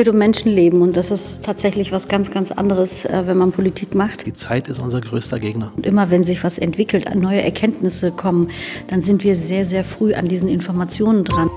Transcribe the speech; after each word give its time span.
geht 0.00 0.08
um 0.08 0.16
Menschenleben 0.16 0.80
und 0.80 0.96
das 0.96 1.10
ist 1.10 1.44
tatsächlich 1.44 1.92
was 1.92 2.08
ganz, 2.08 2.30
ganz 2.30 2.52
anderes, 2.52 3.04
äh, 3.04 3.24
wenn 3.26 3.36
man 3.36 3.52
Politik 3.52 3.94
macht. 3.94 4.24
Die 4.24 4.32
Zeit 4.32 4.68
ist 4.68 4.78
unser 4.78 5.02
größter 5.02 5.38
Gegner. 5.38 5.72
Und 5.76 5.84
immer 5.84 6.08
wenn 6.10 6.24
sich 6.24 6.42
was 6.42 6.56
entwickelt, 6.56 7.14
neue 7.14 7.42
Erkenntnisse 7.42 8.10
kommen, 8.10 8.50
dann 8.86 9.02
sind 9.02 9.24
wir 9.24 9.36
sehr, 9.36 9.66
sehr 9.66 9.84
früh 9.84 10.14
an 10.14 10.26
diesen 10.26 10.48
Informationen 10.48 11.24
dran. 11.24 11.50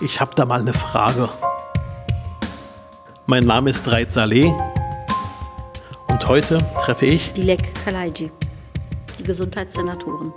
Ich 0.00 0.20
habe 0.20 0.32
da 0.34 0.44
mal 0.44 0.60
eine 0.60 0.72
Frage. 0.72 1.28
Mein 3.26 3.44
Name 3.44 3.70
ist 3.70 3.86
Reit 3.86 4.10
Saleh 4.10 4.52
und 6.08 6.26
heute 6.26 6.58
treffe 6.82 7.06
ich 7.06 7.32
Dilek 7.34 7.60
Kalaiji, 7.84 8.32
die 9.20 9.22
Gesundheitssenatoren. 9.22 10.32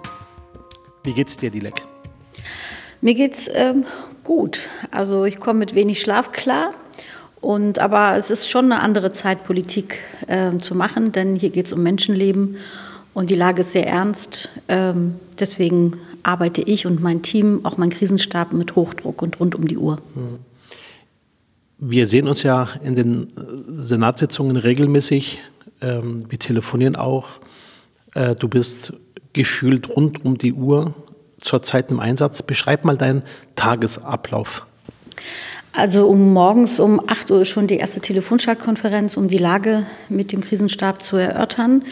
Wie 1.04 1.14
geht's 1.14 1.38
dir, 1.38 1.50
Dilek? 1.50 1.82
Mir 3.02 3.16
geht's 3.16 3.50
ähm, 3.56 3.86
gut. 4.24 4.70
Also 4.92 5.26
ich 5.26 5.40
komme 5.40 5.58
mit 5.58 5.74
wenig 5.74 6.00
Schlaf 6.02 6.32
klar. 6.32 6.76
Und, 7.42 7.80
aber 7.80 8.18
es 8.18 8.30
ist 8.30 8.50
schon 8.50 8.72
eine 8.72 8.82
andere 8.82 9.12
Zeit, 9.12 9.44
Politik 9.44 9.98
äh, 10.28 10.58
zu 10.60 10.76
machen, 10.76 11.12
denn 11.12 11.36
hier 11.36 11.50
geht 11.50 11.66
es 11.66 11.74
um 11.74 11.82
Menschenleben 11.82 12.58
und 13.14 13.30
die 13.30 13.36
Lage 13.36 13.62
ist 13.62 13.72
sehr 13.72 13.88
ernst. 13.88 14.50
Ähm, 14.68 15.16
deswegen 15.40 15.98
arbeite 16.24 16.62
ich 16.62 16.86
und 16.86 17.02
mein 17.02 17.24
Team, 17.24 17.62
auch 17.64 17.78
mein 17.78 17.90
Krisenstab, 17.90 18.54
mit 18.54 18.76
Hochdruck 18.76 19.22
und 19.22 19.40
rund 19.40 19.56
um 19.56 19.68
die 19.68 19.78
Uhr. 19.78 19.98
Wir 21.80 22.06
sehen 22.08 22.28
uns 22.28 22.44
ja 22.44 22.70
in 22.84 22.96
den 22.96 23.24
äh, 23.24 23.28
Senatssitzungen 23.68 24.56
regelmäßig. 24.56 25.42
Ähm, 25.82 26.30
wir 26.30 26.38
telefonieren 26.38 26.96
auch. 26.96 27.28
Äh, 28.14 28.36
du 28.36 28.48
bist 28.48 28.94
gefühlt 29.34 29.90
rund 29.90 30.24
um 30.24 30.38
die 30.38 30.54
Uhr 30.54 30.94
zurzeit 31.42 31.90
im 31.90 32.00
Einsatz. 32.00 32.44
Beschreib 32.44 32.86
mal 32.86 32.98
deinen 32.98 33.24
Tagesablauf. 33.56 34.66
Also 35.74 36.08
um 36.08 36.34
morgens 36.34 36.80
um 36.80 37.00
8 37.08 37.32
Uhr 37.32 37.46
schon 37.46 37.68
die 37.68 37.78
erste 37.78 38.02
Telefonschaltkonferenz, 38.02 39.16
um 39.16 39.28
die 39.28 39.38
Lage 39.38 39.86
mit 40.10 40.32
dem 40.32 40.42
Krisenstab 40.42 41.02
zu 41.02 41.16
erörtern. 41.18 41.84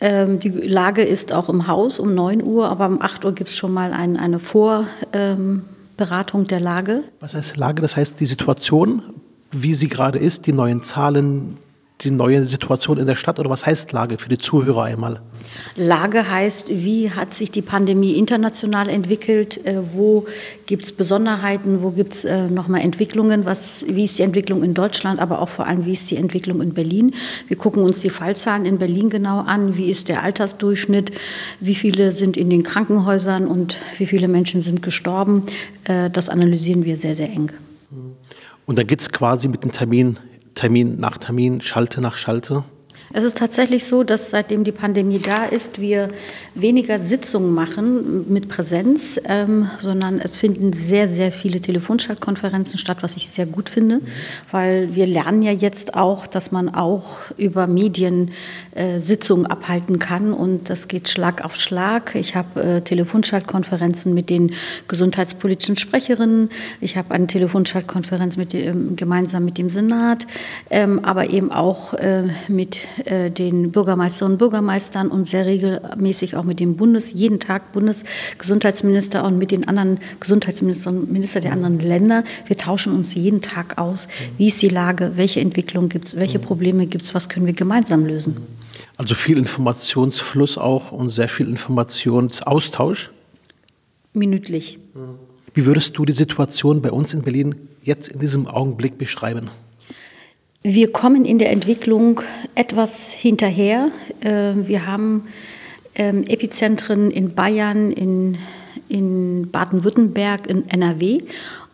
Ähm, 0.00 0.40
die 0.40 0.48
Lage 0.48 1.02
ist 1.02 1.32
auch 1.32 1.48
im 1.48 1.68
Haus 1.68 2.00
um 2.00 2.14
9 2.14 2.42
Uhr, 2.42 2.68
aber 2.68 2.86
um 2.86 3.00
8 3.00 3.24
Uhr 3.24 3.32
gibt 3.32 3.50
es 3.50 3.56
schon 3.56 3.72
mal 3.72 3.92
ein, 3.92 4.16
eine 4.16 4.40
Vorberatung 4.40 4.90
ähm, 5.12 6.48
der 6.48 6.60
Lage. 6.60 7.04
Was 7.20 7.34
heißt 7.34 7.56
Lage? 7.56 7.80
Das 7.80 7.96
heißt 7.96 8.18
die 8.18 8.26
Situation, 8.26 9.02
wie 9.52 9.74
sie 9.74 9.88
gerade 9.88 10.18
ist, 10.18 10.46
die 10.46 10.52
neuen 10.52 10.82
Zahlen, 10.82 11.58
die 12.00 12.10
neue 12.10 12.44
Situation 12.46 12.98
in 12.98 13.06
der 13.06 13.16
Stadt 13.16 13.38
oder 13.38 13.50
was 13.50 13.64
heißt 13.64 13.92
Lage 13.92 14.18
für 14.18 14.28
die 14.28 14.38
Zuhörer 14.38 14.84
einmal? 14.84 15.20
Lage 15.76 16.28
heißt, 16.28 16.70
wie 16.70 17.10
hat 17.10 17.34
sich 17.34 17.50
die 17.50 17.62
Pandemie 17.62 18.14
international 18.14 18.88
entwickelt, 18.88 19.64
äh, 19.66 19.80
wo 19.94 20.26
gibt 20.66 20.84
es 20.84 20.92
Besonderheiten, 20.92 21.82
wo 21.82 21.90
gibt 21.90 22.14
es 22.14 22.24
äh, 22.24 22.48
nochmal 22.48 22.80
Entwicklungen, 22.80 23.44
was, 23.44 23.84
wie 23.88 24.04
ist 24.04 24.18
die 24.18 24.22
Entwicklung 24.22 24.62
in 24.62 24.74
Deutschland, 24.74 25.20
aber 25.20 25.40
auch 25.40 25.48
vor 25.48 25.66
allem, 25.66 25.84
wie 25.84 25.92
ist 25.92 26.10
die 26.10 26.16
Entwicklung 26.16 26.60
in 26.60 26.74
Berlin. 26.74 27.14
Wir 27.48 27.56
gucken 27.56 27.82
uns 27.82 28.00
die 28.00 28.10
Fallzahlen 28.10 28.64
in 28.64 28.78
Berlin 28.78 29.10
genau 29.10 29.40
an, 29.40 29.76
wie 29.76 29.90
ist 29.90 30.08
der 30.08 30.22
Altersdurchschnitt, 30.22 31.12
wie 31.60 31.74
viele 31.74 32.12
sind 32.12 32.36
in 32.36 32.50
den 32.50 32.62
Krankenhäusern 32.62 33.46
und 33.46 33.76
wie 33.98 34.06
viele 34.06 34.28
Menschen 34.28 34.62
sind 34.62 34.82
gestorben. 34.82 35.44
Äh, 35.84 36.10
das 36.10 36.28
analysieren 36.28 36.84
wir 36.84 36.96
sehr, 36.96 37.14
sehr 37.14 37.28
eng. 37.28 37.52
Und 38.64 38.78
da 38.78 38.84
geht 38.84 39.00
es 39.00 39.10
quasi 39.10 39.48
mit 39.48 39.64
dem 39.64 39.72
Termin 39.72 40.18
Termin 40.54 40.98
nach 41.00 41.18
Termin, 41.18 41.60
Schalte 41.60 42.00
nach 42.00 42.16
Schalte? 42.16 42.64
Es 43.14 43.24
ist 43.24 43.36
tatsächlich 43.36 43.84
so, 43.84 44.04
dass 44.04 44.30
seitdem 44.30 44.64
die 44.64 44.72
Pandemie 44.72 45.18
da 45.18 45.44
ist, 45.44 45.78
wir 45.78 46.08
weniger 46.54 46.98
Sitzungen 46.98 47.52
machen 47.52 48.32
mit 48.32 48.48
Präsenz, 48.48 49.20
ähm, 49.26 49.68
sondern 49.80 50.18
es 50.18 50.38
finden 50.38 50.72
sehr, 50.72 51.08
sehr 51.08 51.30
viele 51.30 51.60
Telefonschaltkonferenzen 51.60 52.78
statt, 52.78 52.98
was 53.02 53.16
ich 53.16 53.28
sehr 53.28 53.44
gut 53.44 53.68
finde, 53.68 54.00
weil 54.50 54.94
wir 54.94 55.06
lernen 55.06 55.42
ja 55.42 55.52
jetzt 55.52 55.94
auch, 55.94 56.26
dass 56.26 56.52
man 56.52 56.74
auch 56.74 57.18
über 57.36 57.66
Medien 57.66 58.30
äh, 58.74 59.00
Sitzungen 59.00 59.44
abhalten 59.44 59.98
kann 59.98 60.32
und 60.32 60.70
das 60.70 60.88
geht 60.88 61.10
Schlag 61.10 61.44
auf 61.44 61.54
Schlag. 61.56 62.14
Ich 62.14 62.34
habe 62.34 62.62
äh, 62.62 62.80
Telefonschaltkonferenzen 62.80 64.14
mit 64.14 64.30
den 64.30 64.52
gesundheitspolitischen 64.88 65.76
Sprecherinnen, 65.76 66.48
ich 66.80 66.96
habe 66.96 67.12
eine 67.14 67.26
Telefonschaltkonferenz 67.26 68.38
mit 68.38 68.54
dem, 68.54 68.96
gemeinsam 68.96 69.44
mit 69.44 69.58
dem 69.58 69.68
Senat, 69.68 70.26
ähm, 70.70 71.04
aber 71.04 71.28
eben 71.28 71.52
auch 71.52 71.92
äh, 71.92 72.22
mit 72.48 72.80
den 73.30 73.72
Bürgermeisterinnen 73.72 74.34
und 74.34 74.38
Bürgermeistern 74.38 75.08
und 75.08 75.26
sehr 75.26 75.46
regelmäßig 75.46 76.36
auch 76.36 76.44
mit 76.44 76.60
dem 76.60 76.76
Bundes, 76.76 77.12
jeden 77.12 77.40
Tag 77.40 77.72
Bundesgesundheitsminister 77.72 79.24
und 79.24 79.38
mit 79.38 79.50
den 79.50 79.68
anderen 79.68 79.98
Gesundheitsministern 80.20 80.98
und 80.98 81.12
Minister 81.12 81.40
der 81.40 81.52
anderen 81.52 81.78
Länder. 81.78 82.24
Wir 82.46 82.56
tauschen 82.56 82.94
uns 82.94 83.14
jeden 83.14 83.42
Tag 83.42 83.78
aus. 83.78 84.08
Wie 84.38 84.48
ist 84.48 84.62
die 84.62 84.68
Lage? 84.68 85.12
Welche 85.16 85.40
Entwicklung 85.40 85.88
gibt 85.88 86.08
es? 86.08 86.16
Welche 86.16 86.38
Probleme 86.38 86.86
gibt 86.86 87.04
es? 87.04 87.14
Was 87.14 87.28
können 87.28 87.46
wir 87.46 87.52
gemeinsam 87.52 88.06
lösen? 88.06 88.36
Also 88.96 89.14
viel 89.14 89.38
Informationsfluss 89.38 90.58
auch 90.58 90.92
und 90.92 91.10
sehr 91.10 91.28
viel 91.28 91.48
Informationsaustausch? 91.48 93.10
Minütlich. 94.12 94.78
Wie 95.54 95.66
würdest 95.66 95.96
du 95.96 96.04
die 96.04 96.12
Situation 96.12 96.82
bei 96.82 96.90
uns 96.90 97.14
in 97.14 97.22
Berlin 97.22 97.54
jetzt 97.82 98.08
in 98.08 98.20
diesem 98.20 98.46
Augenblick 98.46 98.98
beschreiben? 98.98 99.48
Wir 100.64 100.92
kommen 100.92 101.24
in 101.24 101.38
der 101.38 101.50
Entwicklung 101.50 102.20
etwas 102.54 103.10
hinterher. 103.10 103.90
Ähm, 104.20 104.68
wir 104.68 104.86
haben 104.86 105.26
ähm, 105.96 106.22
Epizentren 106.28 107.10
in 107.10 107.34
Bayern, 107.34 107.90
in, 107.90 108.38
in 108.88 109.50
Baden-Württemberg, 109.50 110.46
in 110.46 110.68
NRW 110.68 111.22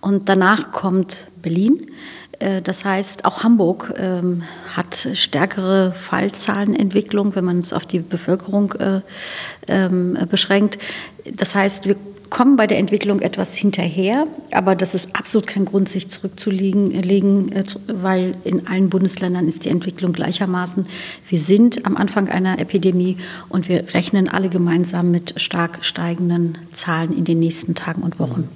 und 0.00 0.30
danach 0.30 0.72
kommt 0.72 1.26
Berlin. 1.42 1.90
Äh, 2.38 2.62
das 2.62 2.86
heißt, 2.86 3.26
auch 3.26 3.42
Hamburg 3.42 3.92
ähm, 3.98 4.44
hat 4.74 5.06
stärkere 5.12 5.92
Fallzahlenentwicklung, 5.92 7.34
wenn 7.34 7.44
man 7.44 7.58
es 7.58 7.74
auf 7.74 7.84
die 7.84 7.98
Bevölkerung 7.98 8.72
äh, 8.72 9.02
beschränkt. 10.30 10.78
Das 11.30 11.54
heißt, 11.54 11.84
wir 11.84 11.96
kommen 12.30 12.56
bei 12.56 12.66
der 12.66 12.78
Entwicklung 12.78 13.20
etwas 13.20 13.54
hinterher, 13.54 14.26
aber 14.52 14.74
das 14.74 14.94
ist 14.94 15.14
absolut 15.14 15.46
kein 15.46 15.64
Grund, 15.64 15.88
sich 15.88 16.08
zurückzulegen, 16.08 17.52
äh, 17.52 17.64
weil 17.86 18.34
in 18.44 18.66
allen 18.66 18.90
Bundesländern 18.90 19.48
ist 19.48 19.64
die 19.64 19.70
Entwicklung 19.70 20.12
gleichermaßen. 20.12 20.86
Wir 21.28 21.38
sind 21.38 21.86
am 21.86 21.96
Anfang 21.96 22.28
einer 22.28 22.58
Epidemie 22.58 23.16
und 23.48 23.68
wir 23.68 23.94
rechnen 23.94 24.28
alle 24.28 24.48
gemeinsam 24.48 25.10
mit 25.10 25.40
stark 25.40 25.84
steigenden 25.84 26.58
Zahlen 26.72 27.16
in 27.16 27.24
den 27.24 27.38
nächsten 27.38 27.74
Tagen 27.74 28.02
und 28.02 28.18
Wochen. 28.18 28.48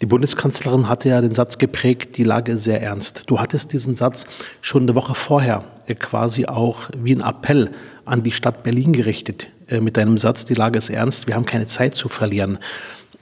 Die 0.00 0.06
Bundeskanzlerin 0.06 0.88
hatte 0.88 1.08
ja 1.08 1.20
den 1.20 1.34
Satz 1.34 1.58
geprägt, 1.58 2.16
die 2.18 2.24
Lage 2.24 2.52
ist 2.52 2.64
sehr 2.64 2.80
ernst. 2.80 3.24
Du 3.26 3.40
hattest 3.40 3.72
diesen 3.72 3.96
Satz 3.96 4.26
schon 4.60 4.84
eine 4.84 4.94
Woche 4.94 5.14
vorher 5.14 5.64
äh, 5.86 5.94
quasi 5.94 6.46
auch 6.46 6.88
wie 6.96 7.14
ein 7.14 7.20
Appell 7.20 7.70
an 8.04 8.22
die 8.22 8.32
Stadt 8.32 8.62
Berlin 8.62 8.92
gerichtet 8.92 9.48
äh, 9.68 9.80
mit 9.80 9.96
deinem 9.96 10.18
Satz, 10.18 10.44
die 10.44 10.54
Lage 10.54 10.78
ist 10.78 10.88
ernst, 10.88 11.26
wir 11.26 11.34
haben 11.34 11.46
keine 11.46 11.66
Zeit 11.66 11.96
zu 11.96 12.08
verlieren 12.08 12.58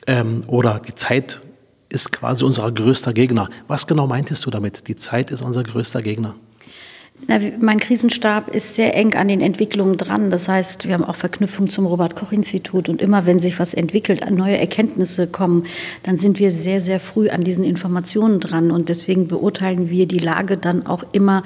ähm, 0.06 0.42
oder 0.46 0.80
die 0.80 0.94
Zeit 0.94 1.40
ist 1.88 2.12
quasi 2.12 2.44
unser 2.44 2.70
größter 2.70 3.12
Gegner. 3.12 3.48
Was 3.68 3.86
genau 3.86 4.06
meintest 4.06 4.44
du 4.46 4.50
damit? 4.50 4.88
Die 4.88 4.96
Zeit 4.96 5.30
ist 5.30 5.42
unser 5.42 5.62
größter 5.62 6.02
Gegner. 6.02 6.34
Na, 7.28 7.38
mein 7.60 7.80
Krisenstab 7.80 8.54
ist 8.54 8.74
sehr 8.74 8.94
eng 8.94 9.14
an 9.14 9.28
den 9.28 9.40
Entwicklungen 9.40 9.96
dran. 9.96 10.30
Das 10.30 10.48
heißt, 10.48 10.86
wir 10.86 10.94
haben 10.94 11.04
auch 11.04 11.16
Verknüpfung 11.16 11.70
zum 11.70 11.86
Robert-Koch-Institut. 11.86 12.88
Und 12.88 13.00
immer 13.00 13.24
wenn 13.24 13.38
sich 13.38 13.58
was 13.58 13.72
entwickelt, 13.72 14.28
neue 14.30 14.58
Erkenntnisse 14.58 15.26
kommen, 15.26 15.64
dann 16.02 16.18
sind 16.18 16.38
wir 16.38 16.52
sehr, 16.52 16.82
sehr 16.82 17.00
früh 17.00 17.30
an 17.30 17.42
diesen 17.42 17.64
Informationen 17.64 18.38
dran. 18.38 18.70
Und 18.70 18.90
deswegen 18.90 19.28
beurteilen 19.28 19.88
wir 19.88 20.06
die 20.06 20.18
Lage 20.18 20.58
dann 20.58 20.86
auch 20.86 21.04
immer 21.12 21.42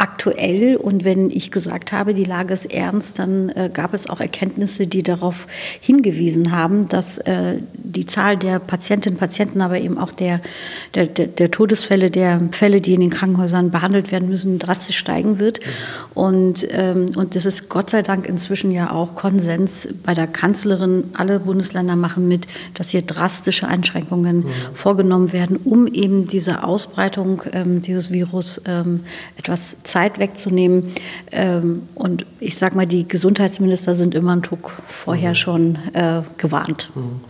aktuell. 0.00 0.76
Und 0.76 1.04
wenn 1.04 1.30
ich 1.30 1.50
gesagt 1.50 1.92
habe, 1.92 2.14
die 2.14 2.24
Lage 2.24 2.54
ist 2.54 2.72
ernst, 2.72 3.18
dann 3.18 3.50
äh, 3.50 3.70
gab 3.72 3.92
es 3.92 4.08
auch 4.08 4.20
Erkenntnisse, 4.20 4.86
die 4.86 5.02
darauf 5.02 5.46
hingewiesen 5.80 6.52
haben, 6.52 6.88
dass 6.88 7.18
äh, 7.18 7.58
die 7.74 8.06
Zahl 8.06 8.38
der 8.38 8.58
Patientinnen 8.60 9.16
und 9.16 9.20
Patienten, 9.20 9.60
aber 9.60 9.78
eben 9.78 9.98
auch 9.98 10.12
der, 10.12 10.40
der, 10.94 11.06
der, 11.06 11.50
Todesfälle, 11.50 12.10
der 12.10 12.40
Fälle, 12.52 12.80
die 12.80 12.94
in 12.94 13.00
den 13.00 13.10
Krankenhäusern 13.10 13.70
behandelt 13.70 14.10
werden 14.10 14.30
müssen, 14.30 14.58
drastisch 14.58 14.96
steigen 14.96 15.38
wird. 15.38 15.60
Und, 16.14 16.66
ähm, 16.70 17.12
und 17.16 17.34
das 17.34 17.44
ist 17.44 17.68
Gott 17.68 17.90
sei 17.90 18.00
Dank 18.00 18.26
inzwischen 18.26 18.70
ja 18.70 18.92
auch 18.92 19.14
Konsens 19.14 19.86
bei 20.02 20.14
der 20.14 20.26
Kanzlerin. 20.26 21.04
Alle 21.12 21.40
Bundesländer 21.40 21.96
machen 21.96 22.26
mit, 22.26 22.46
dass 22.72 22.88
hier 22.88 23.02
drastische 23.02 23.68
Einschränkungen 23.68 24.38
mhm. 24.38 24.50
vorgenommen 24.72 25.34
werden, 25.34 25.58
um 25.62 25.86
eben 25.86 26.26
diese 26.26 26.64
Ausbreitung 26.64 27.42
ähm, 27.52 27.82
dieses 27.82 28.10
Virus 28.10 28.62
ähm, 28.66 29.00
etwas 29.36 29.76
Zeit 29.90 30.18
wegzunehmen. 30.18 30.90
Ähm, 31.32 31.88
und 31.94 32.26
ich 32.38 32.56
sage 32.56 32.76
mal, 32.76 32.86
die 32.86 33.06
Gesundheitsminister 33.06 33.94
sind 33.94 34.14
immer 34.14 34.32
einen 34.32 34.42
Tuck 34.42 34.72
vorher 34.86 35.30
mhm. 35.30 35.34
schon 35.34 35.78
äh, 35.94 36.22
gewarnt. 36.36 36.90
Mhm. 36.94 37.20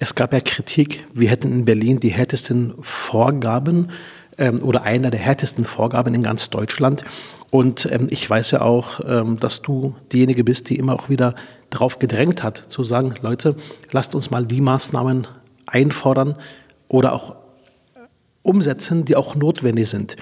Es 0.00 0.14
gab 0.14 0.32
ja 0.32 0.40
Kritik, 0.40 1.06
wir 1.12 1.28
hätten 1.28 1.52
in 1.52 1.64
Berlin 1.64 1.98
die 1.98 2.10
härtesten 2.10 2.74
Vorgaben 2.82 3.90
ähm, 4.38 4.62
oder 4.62 4.82
einer 4.82 5.10
der 5.10 5.20
härtesten 5.20 5.64
Vorgaben 5.64 6.14
in 6.14 6.22
ganz 6.22 6.50
Deutschland. 6.50 7.02
Und 7.50 7.88
ähm, 7.90 8.06
ich 8.10 8.28
weiß 8.28 8.52
ja 8.52 8.60
auch, 8.60 9.00
ähm, 9.06 9.38
dass 9.40 9.62
du 9.62 9.96
diejenige 10.12 10.44
bist, 10.44 10.68
die 10.68 10.76
immer 10.76 10.94
auch 10.94 11.08
wieder 11.08 11.34
darauf 11.70 11.98
gedrängt 11.98 12.42
hat, 12.42 12.56
zu 12.56 12.84
sagen, 12.84 13.14
Leute, 13.22 13.56
lasst 13.90 14.14
uns 14.14 14.30
mal 14.30 14.44
die 14.44 14.60
Maßnahmen 14.60 15.26
einfordern 15.66 16.36
oder 16.88 17.12
auch 17.12 17.36
umsetzen, 18.42 19.04
die 19.04 19.16
auch 19.16 19.34
notwendig 19.34 19.90
sind. 19.90 20.16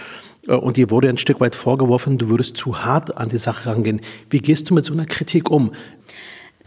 Äh, 0.46 0.54
und 0.54 0.76
dir 0.76 0.90
wurde 0.90 1.08
ein 1.08 1.18
Stück 1.18 1.40
weit 1.40 1.54
vorgeworfen, 1.54 2.18
du 2.18 2.28
würdest 2.28 2.56
zu 2.56 2.84
hart 2.84 3.16
an 3.16 3.28
die 3.28 3.38
Sache 3.38 3.68
rangehen. 3.68 4.00
Wie 4.30 4.38
gehst 4.38 4.70
du 4.70 4.74
mit 4.74 4.84
so 4.84 4.92
einer 4.92 5.06
Kritik 5.06 5.50
um? 5.50 5.72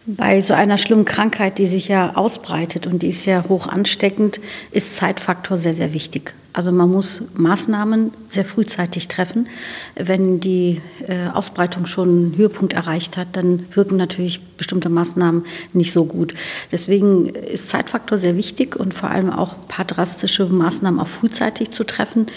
Bei 0.05 0.41
so 0.41 0.53
einer 0.53 0.77
schlimmen 0.77 1.05
Krankheit, 1.05 1.57
die 1.57 1.67
sich 1.67 1.87
ja 1.87 2.15
ausbreitet 2.15 2.87
und 2.87 3.03
die 3.03 3.09
ist 3.09 3.25
ja 3.25 3.43
hoch 3.47 3.67
ansteckend, 3.67 4.39
ist 4.71 4.95
Zeitfaktor 4.95 5.57
sehr, 5.57 5.75
sehr 5.75 5.93
wichtig. 5.93 6.33
Also 6.51 6.71
man 6.71 6.91
muss 6.91 7.23
Maßnahmen 7.35 8.11
sehr 8.27 8.43
frühzeitig 8.43 9.07
treffen. 9.07 9.47
Wenn 9.95 10.39
die 10.39 10.81
äh, 11.07 11.27
Ausbreitung 11.27 11.85
schon 11.85 12.09
einen 12.09 12.37
Höhepunkt 12.37 12.73
erreicht 12.73 13.17
hat, 13.17 13.27
dann 13.33 13.65
wirken 13.73 13.97
natürlich 13.97 14.41
bestimmte 14.57 14.89
Maßnahmen 14.89 15.45
nicht 15.73 15.93
so 15.93 16.05
gut. 16.05 16.33
Deswegen 16.71 17.27
ist 17.27 17.69
Zeitfaktor 17.69 18.17
sehr 18.17 18.35
wichtig 18.35 18.75
und 18.75 18.93
vor 18.93 19.09
allem 19.11 19.29
auch 19.31 19.53
ein 19.53 19.67
paar 19.67 19.85
drastische 19.85 20.45
Maßnahmen 20.45 20.99
auch 20.99 21.07
frühzeitig 21.07 21.71
zu 21.71 21.83
treffen. 21.83 22.27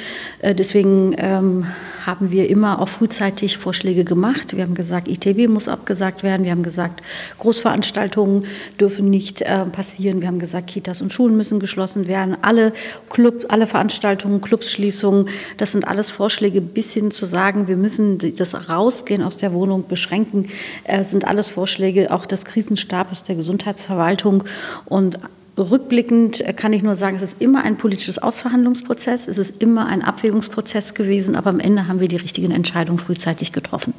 Äh, 0.41 0.55
deswegen 0.55 1.14
ähm, 1.17 1.67
haben 2.06 2.31
wir 2.31 2.49
immer 2.50 2.81
auch 2.81 2.88
frühzeitig 2.88 3.59
Vorschläge 3.59 4.05
gemacht. 4.05 4.56
Wir 4.56 4.64
haben 4.64 4.75
gesagt, 4.75 5.09
ITB 5.09 5.49
muss 5.49 5.69
abgesagt 5.69 6.23
werden. 6.23 6.44
Wir 6.44 6.50
haben 6.50 6.62
gesagt, 6.62 7.00
Großveranstaltungen 7.38 8.47
dürfen 8.81 9.11
nicht 9.11 9.43
äh, 9.43 9.64
passieren. 9.67 10.20
Wir 10.20 10.29
haben 10.29 10.38
gesagt, 10.38 10.69
Kitas 10.69 11.00
und 11.00 11.12
Schulen 11.12 11.37
müssen 11.37 11.61
geschlossen 11.61 12.06
werden. 12.06 12.37
Alle 12.43 12.73
Club, 13.09 13.47
alle 13.49 13.67
Veranstaltungen, 13.67 14.01
Clubsschließungen, 14.40 15.28
das 15.56 15.72
sind 15.72 15.87
alles 15.87 16.10
Vorschläge 16.10 16.60
bis 16.60 16.93
hin 16.93 17.10
zu 17.10 17.26
sagen, 17.26 17.69
wir 17.69 17.76
müssen 17.76 18.19
das 18.37 18.69
Rausgehen 18.69 19.22
aus 19.22 19.37
der 19.37 19.52
Wohnung 19.52 19.87
beschränken, 19.88 20.49
äh, 20.84 21.04
sind 21.04 21.26
alles 21.26 21.50
Vorschläge 21.50 22.10
auch 22.10 22.26
des 22.26 22.44
Krisenstabes 22.44 23.22
der 23.22 23.37
Gesundheitsverwaltung 23.37 24.44
und 24.87 25.19
Rückblickend 25.58 26.40
äh, 26.40 26.54
kann 26.54 26.72
ich 26.72 26.82
nur 26.82 26.94
sagen, 26.94 27.16
es 27.16 27.22
ist 27.22 27.37
immer 27.40 27.62
ein 27.62 27.76
politisches 27.76 28.19
Ausverhandlungsprozess, 28.19 29.28
es 29.28 29.37
ist 29.38 29.62
immer 29.62 29.87
ein 29.87 30.02
Abwägungsprozess 30.02 30.94
gewesen, 30.94 31.37
aber 31.37 31.50
am 31.50 31.60
Ende 31.60 31.88
haben 31.88 32.00
wir 32.00 32.08
die 32.08 32.16
richtigen 32.16 32.52
Entscheidungen 32.52 32.99
frühzeitig 32.99 33.52
getroffen. 33.52 33.93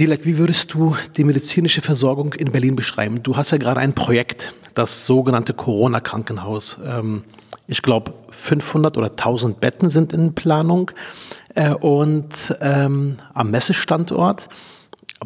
Dilek, 0.00 0.24
wie 0.24 0.38
würdest 0.38 0.74
du 0.74 0.94
die 1.16 1.24
medizinische 1.24 1.82
Versorgung 1.82 2.32
in 2.34 2.52
Berlin 2.52 2.76
beschreiben? 2.76 3.20
Du 3.24 3.36
hast 3.36 3.50
ja 3.50 3.58
gerade 3.58 3.80
ein 3.80 3.94
Projekt, 3.94 4.54
das 4.74 5.06
sogenannte 5.06 5.54
Corona-Krankenhaus. 5.54 6.78
Ähm, 6.86 7.24
ich 7.66 7.82
glaube, 7.82 8.14
500 8.30 8.96
oder 8.96 9.10
1000 9.10 9.58
Betten 9.60 9.90
sind 9.90 10.12
in 10.12 10.34
Planung 10.34 10.92
äh, 11.56 11.70
und 11.70 12.56
ähm, 12.60 13.16
am 13.34 13.50
Messestandort. 13.50 14.48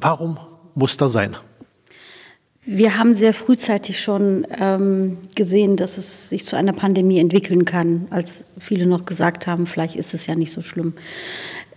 Warum 0.00 0.38
muss 0.74 0.96
das 0.96 1.12
sein? 1.12 1.36
Wir 2.64 2.96
haben 2.96 3.12
sehr 3.12 3.34
frühzeitig 3.34 4.00
schon 4.00 4.46
ähm, 4.58 5.18
gesehen, 5.34 5.76
dass 5.76 5.98
es 5.98 6.30
sich 6.30 6.46
zu 6.46 6.56
einer 6.56 6.72
Pandemie 6.72 7.18
entwickeln 7.18 7.66
kann, 7.66 8.06
als 8.08 8.44
viele 8.58 8.86
noch 8.86 9.04
gesagt 9.04 9.46
haben, 9.46 9.66
vielleicht 9.66 9.96
ist 9.96 10.14
es 10.14 10.26
ja 10.26 10.34
nicht 10.34 10.52
so 10.52 10.62
schlimm. 10.62 10.94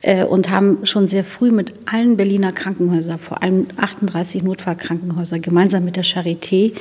Äh, 0.05 0.23
und 0.23 0.51
haben 0.51 0.85
schon 0.85 1.07
sehr 1.07 1.23
früh 1.23 1.49
mit 1.49 1.73
allen 1.87 2.15
Berliner 2.15 2.51
Krankenhäusern, 2.51 3.17
vor 3.17 3.41
allem 3.41 3.65
38 3.77 4.43
Notfallkrankenhäuser, 4.43 5.39
gemeinsam 5.39 5.83
mit 5.83 5.95
der 5.95 6.05
Charité 6.05 6.73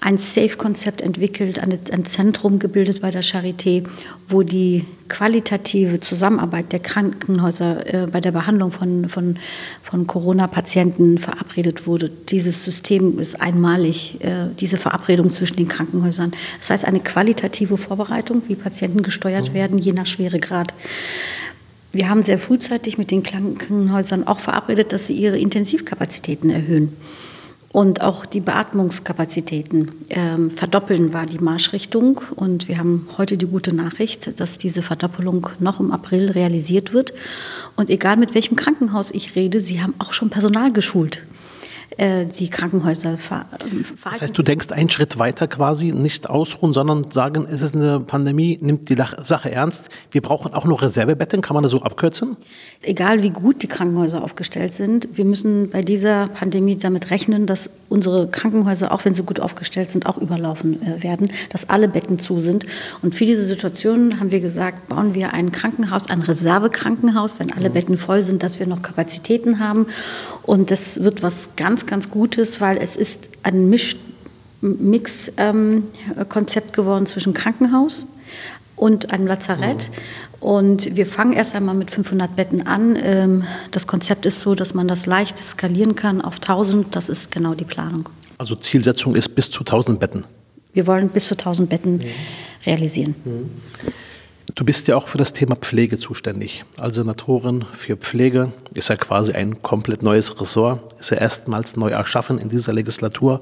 ein 0.00 0.16
Safe-Konzept 0.18 1.00
entwickelt, 1.00 1.58
ein 1.58 2.04
Zentrum 2.04 2.58
gebildet 2.58 3.00
bei 3.00 3.10
der 3.10 3.22
Charité, 3.22 3.84
wo 4.28 4.42
die 4.42 4.84
qualitative 5.08 6.00
Zusammenarbeit 6.00 6.72
der 6.72 6.80
Krankenhäuser 6.80 8.04
äh, 8.04 8.06
bei 8.06 8.20
der 8.20 8.32
Behandlung 8.32 8.72
von, 8.72 9.08
von, 9.10 9.38
von 9.82 10.06
Corona-Patienten 10.06 11.18
verabredet 11.18 11.86
wurde. 11.86 12.10
Dieses 12.30 12.64
System 12.64 13.18
ist 13.18 13.40
einmalig, 13.42 14.18
äh, 14.20 14.48
diese 14.58 14.78
Verabredung 14.78 15.30
zwischen 15.30 15.56
den 15.56 15.68
Krankenhäusern. 15.68 16.32
Das 16.60 16.70
heißt, 16.70 16.84
eine 16.86 17.00
qualitative 17.00 17.76
Vorbereitung, 17.76 18.42
wie 18.48 18.54
Patienten 18.54 19.02
gesteuert 19.02 19.50
mhm. 19.50 19.54
werden, 19.54 19.78
je 19.78 19.92
nach 19.92 20.06
Schweregrad. 20.06 20.72
Wir 21.94 22.08
haben 22.10 22.22
sehr 22.22 22.38
frühzeitig 22.38 22.98
mit 22.98 23.10
den 23.10 23.22
Krankenhäusern 23.22 24.26
auch 24.26 24.40
verabredet, 24.40 24.92
dass 24.92 25.06
sie 25.06 25.14
ihre 25.14 25.38
Intensivkapazitäten 25.38 26.50
erhöhen 26.50 26.96
und 27.74 28.02
auch 28.02 28.24
die 28.24 28.40
Beatmungskapazitäten 28.40 29.90
ähm, 30.10 30.52
verdoppeln 30.52 31.12
war 31.12 31.26
die 31.26 31.40
Marschrichtung. 31.40 32.20
Und 32.36 32.68
wir 32.68 32.78
haben 32.78 33.08
heute 33.18 33.36
die 33.36 33.46
gute 33.46 33.74
Nachricht, 33.74 34.38
dass 34.38 34.58
diese 34.58 34.80
Verdoppelung 34.80 35.48
noch 35.58 35.80
im 35.80 35.90
April 35.90 36.30
realisiert 36.30 36.92
wird. 36.92 37.12
Und 37.74 37.90
egal 37.90 38.16
mit 38.16 38.36
welchem 38.36 38.54
Krankenhaus 38.54 39.10
ich 39.10 39.34
rede, 39.34 39.60
sie 39.60 39.82
haben 39.82 39.94
auch 39.98 40.12
schon 40.12 40.30
Personal 40.30 40.70
geschult. 40.70 41.18
Äh, 41.96 42.26
die 42.26 42.48
Krankenhäuser 42.48 43.16
verhalten. 43.18 43.84
Das 44.02 44.20
heißt, 44.20 44.36
du 44.36 44.42
denkst 44.42 44.72
einen 44.72 44.90
Schritt 44.90 45.16
weiter 45.18 45.46
quasi, 45.46 45.92
nicht 45.92 46.28
ausruhen, 46.28 46.72
sondern 46.72 47.12
sagen, 47.12 47.46
es 47.48 47.62
ist 47.62 47.76
eine 47.76 48.00
Pandemie, 48.00 48.58
nimmt 48.60 48.88
die 48.88 48.96
Sache 48.96 49.52
ernst. 49.52 49.90
Wir 50.10 50.20
brauchen 50.20 50.54
auch 50.54 50.64
noch 50.64 50.82
Reservebetten, 50.82 51.40
kann 51.40 51.54
man 51.54 51.62
das 51.62 51.70
so 51.70 51.82
abkürzen? 51.82 52.36
Egal 52.82 53.22
wie 53.22 53.30
gut 53.30 53.62
die 53.62 53.68
Krankenhäuser 53.68 54.24
aufgestellt 54.24 54.74
sind, 54.74 55.08
wir 55.12 55.24
müssen 55.24 55.70
bei 55.70 55.82
dieser 55.82 56.26
Pandemie 56.26 56.76
damit 56.76 57.10
rechnen, 57.10 57.46
dass 57.46 57.70
unsere 57.88 58.26
Krankenhäuser, 58.26 58.90
auch 58.90 59.04
wenn 59.04 59.14
sie 59.14 59.22
gut 59.22 59.38
aufgestellt 59.38 59.90
sind, 59.90 60.06
auch 60.06 60.18
überlaufen 60.18 60.82
äh, 60.82 61.02
werden, 61.04 61.30
dass 61.50 61.68
alle 61.68 61.86
Betten 61.86 62.18
zu 62.18 62.40
sind. 62.40 62.66
Und 63.02 63.14
für 63.14 63.24
diese 63.24 63.44
Situation 63.44 64.18
haben 64.18 64.32
wir 64.32 64.40
gesagt, 64.40 64.88
bauen 64.88 65.14
wir 65.14 65.32
ein 65.32 65.52
Krankenhaus, 65.52 66.10
ein 66.10 66.22
Reservekrankenhaus, 66.22 67.38
wenn 67.38 67.52
alle 67.52 67.68
mhm. 67.68 67.74
Betten 67.74 67.98
voll 67.98 68.22
sind, 68.22 68.42
dass 68.42 68.58
wir 68.58 68.66
noch 68.66 68.82
Kapazitäten 68.82 69.60
haben. 69.60 69.86
Und 70.44 70.70
das 70.70 71.02
wird 71.02 71.22
was 71.22 71.50
ganz, 71.56 71.86
ganz 71.86 72.10
Gutes, 72.10 72.60
weil 72.60 72.76
es 72.76 72.96
ist 72.96 73.30
ein 73.42 73.70
Mix-Konzept 73.70 75.36
ähm, 75.40 76.72
geworden 76.72 77.06
zwischen 77.06 77.32
Krankenhaus 77.32 78.06
und 78.76 79.10
einem 79.12 79.26
Lazarett. 79.26 79.90
Mhm. 79.90 79.94
Und 80.40 80.94
wir 80.94 81.06
fangen 81.06 81.32
erst 81.32 81.54
einmal 81.54 81.74
mit 81.74 81.90
500 81.90 82.36
Betten 82.36 82.66
an. 82.66 82.98
Ähm, 83.02 83.44
das 83.70 83.86
Konzept 83.86 84.26
ist 84.26 84.42
so, 84.42 84.54
dass 84.54 84.74
man 84.74 84.86
das 84.86 85.06
leicht 85.06 85.38
skalieren 85.38 85.94
kann 85.94 86.20
auf 86.20 86.34
1000. 86.34 86.94
Das 86.94 87.08
ist 87.08 87.30
genau 87.30 87.54
die 87.54 87.64
Planung. 87.64 88.10
Also 88.36 88.54
Zielsetzung 88.54 89.14
ist 89.14 89.34
bis 89.34 89.50
zu 89.50 89.60
1000 89.60 89.98
Betten. 89.98 90.26
Wir 90.74 90.86
wollen 90.86 91.08
bis 91.08 91.28
zu 91.28 91.34
1000 91.34 91.70
Betten 91.70 91.96
mhm. 91.96 92.04
realisieren. 92.66 93.14
Mhm. 93.24 93.50
Du 94.52 94.64
bist 94.64 94.88
ja 94.88 94.96
auch 94.96 95.08
für 95.08 95.16
das 95.16 95.32
Thema 95.32 95.56
Pflege 95.56 95.98
zuständig. 95.98 96.64
Als 96.76 96.96
Senatorin 96.96 97.64
für 97.72 97.96
Pflege 97.96 98.52
ist 98.74 98.90
ja 98.90 98.96
quasi 98.96 99.32
ein 99.32 99.62
komplett 99.62 100.02
neues 100.02 100.38
Ressort, 100.38 101.00
ist 101.00 101.10
ja 101.10 101.16
erstmals 101.16 101.76
neu 101.76 101.88
erschaffen 101.88 102.38
in 102.38 102.50
dieser 102.50 102.74
Legislatur. 102.74 103.40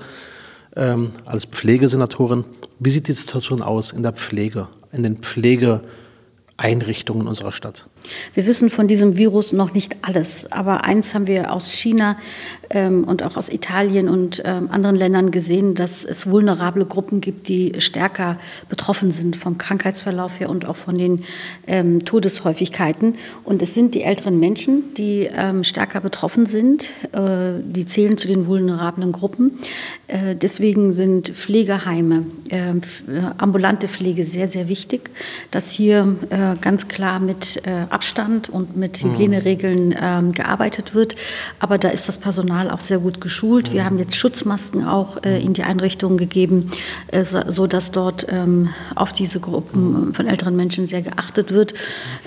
Ähm, 0.77 1.11
als 1.25 1.45
Pflegesenatorin, 1.45 2.45
wie 2.79 2.91
sieht 2.91 3.09
die 3.09 3.13
Situation 3.13 3.63
aus 3.63 3.91
in 3.91 4.05
der 4.05 4.13
Pflege, 4.13 4.69
in 4.93 5.03
den 5.03 5.17
Pflegeeinrichtungen 5.19 7.27
unserer 7.27 7.53
Stadt? 7.53 7.87
Wir 8.35 8.47
wissen 8.47 8.71
von 8.71 8.89
diesem 8.89 9.17
Virus 9.17 9.53
noch 9.53 9.75
nicht 9.75 9.97
alles, 10.03 10.51
aber 10.51 10.85
eins 10.85 11.15
haben 11.15 11.27
wir 11.27 11.53
aus 11.53 11.71
China 11.71 12.17
ähm, 12.71 13.05
und 13.05 13.23
auch 13.23 13.37
aus 13.37 13.49
Italien 13.49 14.09
und 14.09 14.43
ähm, 14.45 14.71
anderen 14.71 14.97
Ländern 14.97 15.31
gesehen, 15.31 15.75
dass 15.75 16.05
es 16.05 16.29
vulnerable 16.29 16.87
Gruppen 16.87 17.21
gibt, 17.21 17.49
die 17.49 17.75
stärker 17.79 18.39
betroffen 18.69 19.11
sind 19.11 19.37
vom 19.37 19.59
Krankheitsverlauf 19.59 20.41
her 20.41 20.51
und 20.51 20.67
auch 20.67 20.77
von 20.77 20.99
den 20.99 21.25
ähm, 21.67 22.05
Todeshäufigkeiten. 22.05 23.17
Und 23.45 23.63
es 23.63 23.75
sind 23.75 23.95
die 23.95 24.03
älteren 24.03 24.39
Menschen, 24.39 24.95
die 24.95 25.29
ähm, 25.35 25.65
stärker 25.65 26.01
betroffen 26.01 26.47
sind. 26.47 26.91
Äh, 27.13 27.63
die 27.65 27.87
zählen 27.87 28.17
zu 28.17 28.29
den 28.29 28.47
vulnerablen 28.47 29.13
Gruppen. 29.13 29.59
Äh, 30.07 30.37
deswegen 30.37 30.93
sind 30.93 31.31
Pflegeheime, 31.31 32.27
ähm, 32.51 32.81
äh, 33.09 33.21
ambulante 33.39 33.89
Pflege 33.89 34.25
sehr, 34.25 34.49
sehr 34.49 34.69
wichtig, 34.69 35.11
dass 35.51 35.71
hier 35.71 36.17
äh, 36.31 36.57
ganz 36.61 36.89
klar 36.89 37.21
mit 37.21 37.63
äh, 37.67 37.87
Abstand 37.93 38.49
und 38.49 38.77
mit 38.77 39.03
mhm. 39.03 39.13
Hygieneregeln 39.13 39.95
ähm, 40.01 40.33
gearbeitet 40.33 40.95
wird. 40.95 41.17
Aber 41.61 41.79
da 41.79 41.89
ist 41.89 42.09
das 42.09 42.19
Personal 42.19 42.71
auch 42.71 42.81
sehr 42.81 42.99
gut 42.99 43.21
geschult. 43.21 43.73
Wir 43.73 43.83
mhm. 43.83 43.87
haben 43.87 43.99
jetzt 43.99 44.17
Schutzmasken 44.17 44.87
auch 44.87 45.23
äh, 45.25 45.41
in 45.41 45.53
die 45.53 45.63
Einrichtungen 45.63 46.17
gegeben, 46.17 46.71
äh, 47.09 47.25
so 47.25 47.67
dass 47.67 47.91
dort 47.91 48.27
ähm, 48.31 48.71
auf 48.95 49.13
diese 49.13 49.41
Gruppen 49.41 50.09
mhm. 50.09 50.15
von 50.15 50.27
älteren 50.27 50.57
Menschen 50.57 50.87
sehr 50.87 51.03
geachtet 51.03 51.53
wird. 51.53 51.75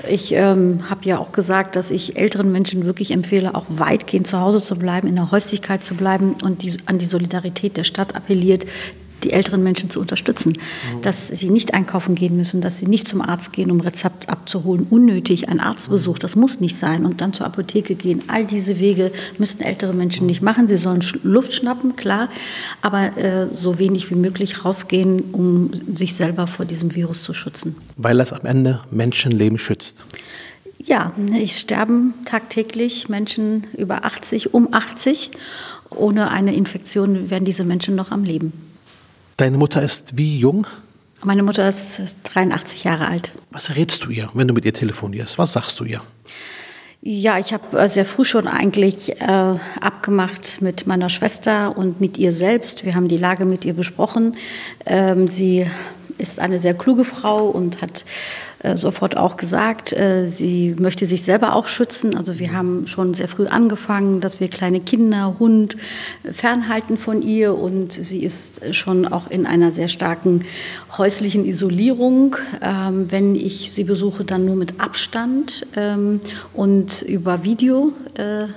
Ich 0.07 0.31
ähm, 0.34 0.89
habe 0.89 1.05
ja 1.05 1.19
auch 1.19 1.31
gesagt, 1.31 1.75
dass 1.75 1.91
ich 1.91 2.17
älteren 2.17 2.51
Menschen 2.51 2.86
wirklich 2.86 3.12
empfehle, 3.12 3.55
auch 3.55 3.65
weitgehend 3.69 4.27
zu 4.27 4.39
Hause 4.39 4.62
zu 4.62 4.75
bleiben, 4.75 5.07
in 5.07 5.15
der 5.15 5.31
Häuslichkeit 5.31 5.84
zu 5.84 5.95
bleiben 5.95 6.36
und 6.43 6.63
die, 6.63 6.77
an 6.86 6.98
die 6.98 7.05
Solidarität 7.05 7.77
der 7.77 7.84
Stadt 7.84 8.15
appelliert, 8.15 8.65
die 9.25 9.32
älteren 9.32 9.63
Menschen 9.63 9.89
zu 9.89 10.00
unterstützen, 10.00 10.53
mhm. 10.53 11.01
dass 11.01 11.27
sie 11.27 11.50
nicht 11.50 11.74
einkaufen 11.74 12.15
gehen 12.15 12.38
müssen, 12.38 12.62
dass 12.62 12.77
sie 12.77 12.86
nicht 12.86 13.08
zum 13.08 13.22
Arzt 13.22 13.51
gehen, 13.51 13.72
um 13.72 13.82
Rezept 13.82 14.29
abzuholen, 14.29 14.86
unnötig 14.89 15.50
ein 15.50 15.60
Arztbesuch, 15.60 16.20
das 16.20 16.36
muss 16.36 16.60
nicht 16.60 16.77
sein 16.77 17.05
und 17.05 17.22
dann 17.22 17.34
zur 17.34 17.48
Apotheke 17.48 17.96
gehen. 17.96 18.24
All 18.27 18.46
diese 18.46 18.79
Wege 18.79 19.12
müssen 19.39 19.62
ältere 19.62 19.94
Menschen 19.94 20.27
nicht 20.27 20.41
machen. 20.41 20.67
Sie 20.67 20.77
sollen 20.77 21.03
Luft 21.24 21.53
schnappen, 21.53 21.96
klar, 21.96 22.29
aber 22.82 23.17
äh, 23.17 23.48
so 23.53 23.79
wenig 23.79 24.10
wie 24.12 24.15
möglich 24.15 24.63
rausgehen, 24.63 25.24
um 25.32 25.72
sich 25.94 26.13
selber 26.13 26.48
vor 26.48 26.65
diesem 26.65 26.94
Virus 26.94 27.24
zu 27.24 27.34
schützen. 27.34 27.75
Weil 27.98 28.20
es 28.20 28.32
am 28.32 28.46
Ende 28.46 28.82
Menschenleben 28.91 29.58
schützt. 29.58 29.98
Ja, 30.77 31.13
es 31.41 31.60
sterben 31.60 32.13
tagtäglich 32.25 33.10
Menschen 33.10 33.65
über 33.75 34.05
80, 34.05 34.53
um 34.53 34.72
80. 34.72 35.32
Ohne 35.89 36.29
eine 36.29 36.53
Infektion 36.53 37.32
wären 37.32 37.44
diese 37.44 37.63
Menschen 37.63 37.96
noch 37.96 38.12
am 38.12 38.24
Leben. 38.24 38.53
Deine 39.37 39.57
Mutter 39.57 39.81
ist 39.81 40.17
wie 40.17 40.37
jung? 40.39 40.65
Meine 41.23 41.43
Mutter 41.43 41.67
ist 41.67 42.01
83 42.23 42.85
Jahre 42.85 43.09
alt. 43.09 43.33
Was 43.51 43.75
rätst 43.75 44.05
du 44.05 44.09
ihr, 44.09 44.29
wenn 44.33 44.47
du 44.47 44.53
mit 44.53 44.63
ihr 44.63 44.71
telefonierst? 44.71 45.37
Was 45.37 45.53
sagst 45.53 45.77
du 45.79 45.83
ihr? 45.83 46.01
Ja, 47.01 47.37
ich 47.37 47.51
habe 47.51 47.77
äh, 47.77 47.89
sehr 47.89 48.05
früh 48.05 48.23
schon 48.23 48.47
eigentlich 48.47 49.21
äh, 49.21 49.55
abgemacht 49.81 50.61
mit 50.61 50.87
meiner 50.87 51.09
Schwester 51.09 51.77
und 51.77 51.99
mit 51.99 52.17
ihr 52.17 52.31
selbst. 52.31 52.85
Wir 52.85 52.95
haben 52.95 53.09
die 53.09 53.17
Lage 53.17 53.43
mit 53.43 53.65
ihr 53.65 53.73
besprochen. 53.73 54.37
Ähm, 54.85 55.27
sie 55.27 55.65
ist 56.17 56.39
eine 56.39 56.57
sehr 56.57 56.73
kluge 56.73 57.03
Frau 57.03 57.47
und 57.47 57.81
hat 57.81 58.05
sofort 58.75 59.17
auch 59.17 59.38
gesagt, 59.38 59.93
äh, 59.93 60.29
sie 60.29 60.75
möchte 60.79 61.05
sich 61.05 61.24
selber 61.24 61.55
auch 61.55 61.67
schützen. 61.67 62.15
Also 62.15 62.39
wir 62.39 62.53
haben 62.53 62.88
schon 62.88 63.13
sehr 63.13 63.27
früh 63.27 63.47
angefangen, 63.47 64.21
dass 64.21 64.39
wir 64.39 64.47
kleine 64.47 64.79
Kinder, 64.79 65.35
Hund 65.39 65.75
fernhalten 66.31 66.97
von 66.97 67.21
ihr 67.21 67.55
und 67.57 67.93
sie 67.93 68.24
ist 68.24 68.74
schon 68.75 69.05
auch 69.05 69.29
in 69.29 69.45
einer 69.45 69.71
sehr 69.71 69.88
starken 69.88 70.45
häuslichen 70.97 71.45
Isolierung. 71.45 72.38
Ähm, 72.62 73.12
wenn 73.12 73.35
ich 73.35 73.71
sie 73.71 73.83
besuche, 73.83 74.24
dann 74.24 74.45
nur 74.45 74.55
mit 74.55 74.79
Abstand 74.79 75.67
ähm, 75.75 76.21
und 76.53 77.01
über 77.01 77.43
Video 77.43 77.93
äh, 78.15 78.47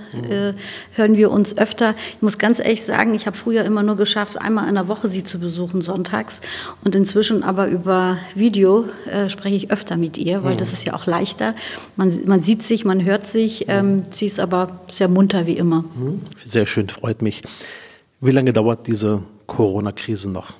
hören 0.95 1.17
wir 1.17 1.31
uns 1.31 1.59
öfter. 1.59 1.95
Ich 2.12 2.23
muss 2.23 2.38
ganz 2.38 2.61
ehrlich 2.61 2.85
sagen, 2.85 3.14
ich 3.14 3.26
habe 3.26 3.37
früher 3.37 3.64
immer 3.64 3.83
nur 3.83 3.97
geschafft, 3.97 4.40
einmal 4.40 4.69
in 4.69 4.76
der 4.76 4.88
Woche 4.88 5.09
sie 5.09 5.25
zu 5.25 5.38
besuchen, 5.38 5.83
sonntags. 5.83 6.40
Und 6.85 6.95
inzwischen 6.95 7.43
aber 7.43 7.67
über 7.67 8.19
Video 8.35 8.85
spreche 9.28 9.57
ich 9.57 9.71
öfter 9.71 9.88
mit 9.97 10.18
ihr, 10.18 10.45
weil 10.45 10.54
mhm. 10.54 10.59
das 10.59 10.73
ist 10.73 10.85
ja 10.85 10.95
auch 10.95 11.07
leichter. 11.07 11.54
Man, 11.97 12.12
man 12.26 12.40
sieht 12.40 12.62
sich, 12.62 12.85
man 12.85 13.04
hört 13.04 13.26
sich. 13.26 13.66
Ähm, 13.68 14.04
sie 14.11 14.26
ist 14.26 14.40
aber 14.40 14.80
sehr 14.88 15.09
munter 15.09 15.47
wie 15.47 15.57
immer. 15.57 15.85
Mhm. 15.97 16.23
Sehr 16.45 16.66
schön, 16.66 16.88
freut 16.88 17.23
mich. 17.23 17.42
Wie 18.21 18.33
lange 18.33 18.52
dauert 18.52 18.87
diese 18.87 19.23
Corona-Krise 19.47 20.28
noch? 20.28 20.54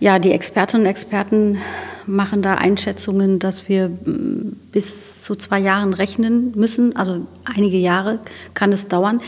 Ja, 0.00 0.18
die 0.18 0.32
Expertinnen 0.32 0.86
und 0.86 0.90
Experten 0.90 1.58
machen 2.06 2.42
da 2.42 2.54
Einschätzungen, 2.54 3.38
dass 3.38 3.68
wir 3.68 3.88
mm, 3.88 4.56
bis 4.72 5.22
zu 5.22 5.34
zwei 5.36 5.58
Jahren 5.58 5.94
rechnen 5.94 6.52
müssen. 6.54 6.96
Also 6.96 7.26
einige 7.44 7.76
Jahre 7.76 8.18
kann 8.54 8.72
es 8.72 8.88
dauern. 8.88 9.20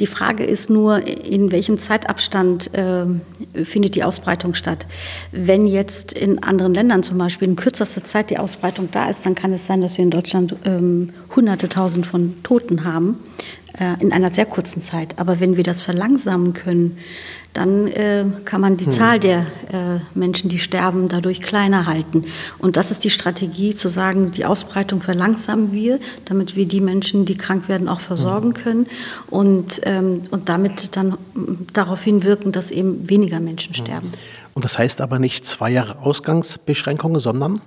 Die 0.00 0.06
Frage 0.06 0.44
ist 0.44 0.70
nur, 0.70 1.06
in 1.06 1.52
welchem 1.52 1.78
Zeitabstand 1.78 2.72
äh, 2.74 3.04
findet 3.64 3.94
die 3.94 4.04
Ausbreitung 4.04 4.54
statt. 4.54 4.86
Wenn 5.32 5.66
jetzt 5.66 6.12
in 6.12 6.42
anderen 6.42 6.74
Ländern 6.74 7.02
zum 7.02 7.18
Beispiel 7.18 7.48
in 7.48 7.56
kürzester 7.56 8.04
Zeit 8.04 8.30
die 8.30 8.38
Ausbreitung 8.38 8.88
da 8.90 9.10
ist, 9.10 9.26
dann 9.26 9.34
kann 9.34 9.52
es 9.52 9.66
sein, 9.66 9.82
dass 9.82 9.98
wir 9.98 10.04
in 10.04 10.10
Deutschland 10.10 10.54
ähm, 10.64 11.10
Hunderte 11.34 11.68
Tausend 11.68 12.06
von 12.06 12.42
Toten 12.42 12.84
haben 12.84 13.16
in 14.00 14.12
einer 14.12 14.30
sehr 14.30 14.46
kurzen 14.46 14.80
Zeit. 14.80 15.18
Aber 15.18 15.40
wenn 15.40 15.56
wir 15.56 15.64
das 15.64 15.80
verlangsamen 15.80 16.52
können, 16.52 16.98
dann 17.52 17.88
äh, 17.88 18.24
kann 18.44 18.60
man 18.60 18.76
die 18.76 18.86
hm. 18.86 18.92
Zahl 18.92 19.18
der 19.18 19.40
äh, 19.72 19.98
Menschen, 20.14 20.48
die 20.48 20.58
sterben, 20.58 21.08
dadurch 21.08 21.40
kleiner 21.40 21.86
halten. 21.86 22.24
Und 22.58 22.76
das 22.76 22.90
ist 22.90 23.02
die 23.02 23.10
Strategie, 23.10 23.74
zu 23.74 23.88
sagen, 23.88 24.30
die 24.30 24.44
Ausbreitung 24.44 25.00
verlangsamen 25.00 25.72
wir, 25.72 25.98
damit 26.26 26.54
wir 26.54 26.66
die 26.66 26.80
Menschen, 26.80 27.24
die 27.24 27.36
krank 27.36 27.68
werden, 27.68 27.88
auch 27.88 28.00
versorgen 28.00 28.54
hm. 28.54 28.62
können 28.62 28.86
und, 29.28 29.80
ähm, 29.84 30.22
und 30.30 30.48
damit 30.48 30.96
dann 30.96 31.16
darauf 31.72 32.02
hinwirken, 32.04 32.52
dass 32.52 32.70
eben 32.70 33.08
weniger 33.08 33.40
Menschen 33.40 33.74
hm. 33.74 33.84
sterben. 33.84 34.12
Und 34.54 34.64
das 34.64 34.78
heißt 34.78 35.00
aber 35.00 35.18
nicht 35.18 35.44
zwei 35.46 35.70
Jahre 35.70 35.98
Ausgangsbeschränkungen, 36.00 37.20
sondern? 37.20 37.60